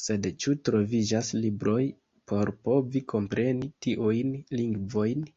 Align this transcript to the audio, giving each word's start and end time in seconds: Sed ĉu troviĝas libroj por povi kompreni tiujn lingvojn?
Sed 0.00 0.26
ĉu 0.44 0.52
troviĝas 0.68 1.30
libroj 1.46 1.78
por 2.34 2.54
povi 2.68 3.04
kompreni 3.16 3.74
tiujn 3.88 4.38
lingvojn? 4.62 5.28